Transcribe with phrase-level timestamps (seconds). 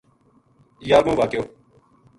[0.89, 1.43] یارووں واقعو